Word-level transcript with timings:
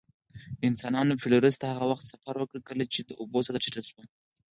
انسانانو 0.67 1.19
فلورس 1.21 1.55
ته 1.61 1.67
هغه 1.73 1.85
وخت 1.91 2.05
سفر 2.11 2.35
وکړ، 2.39 2.59
کله 2.69 2.83
چې 2.93 2.99
د 3.03 3.11
اوبو 3.21 3.39
سطحه 3.45 3.61
ټیټه 3.63 3.81
شوه. 3.89 4.03